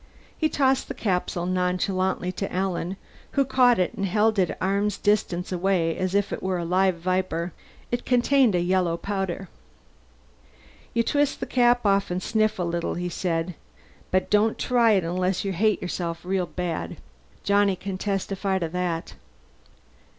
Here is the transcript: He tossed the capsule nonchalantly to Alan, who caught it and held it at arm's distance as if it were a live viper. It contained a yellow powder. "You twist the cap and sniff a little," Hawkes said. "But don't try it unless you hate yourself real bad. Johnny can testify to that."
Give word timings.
He 0.35 0.49
tossed 0.49 0.87
the 0.87 0.95
capsule 0.95 1.45
nonchalantly 1.45 2.31
to 2.31 2.51
Alan, 2.51 2.97
who 3.33 3.45
caught 3.45 3.77
it 3.77 3.93
and 3.93 4.03
held 4.07 4.39
it 4.39 4.49
at 4.49 4.57
arm's 4.59 4.97
distance 4.97 5.53
as 5.53 6.15
if 6.15 6.33
it 6.33 6.41
were 6.41 6.57
a 6.57 6.65
live 6.65 6.95
viper. 6.95 7.53
It 7.91 8.03
contained 8.03 8.55
a 8.55 8.59
yellow 8.61 8.97
powder. 8.97 9.47
"You 10.95 11.03
twist 11.03 11.39
the 11.39 11.45
cap 11.45 11.85
and 11.85 12.19
sniff 12.23 12.57
a 12.57 12.63
little," 12.63 12.95
Hawkes 12.95 13.13
said. 13.13 13.53
"But 14.09 14.31
don't 14.31 14.57
try 14.57 14.93
it 14.93 15.03
unless 15.03 15.45
you 15.45 15.51
hate 15.53 15.83
yourself 15.83 16.25
real 16.25 16.47
bad. 16.47 16.97
Johnny 17.43 17.75
can 17.75 17.99
testify 17.99 18.57
to 18.57 18.69
that." 18.69 19.13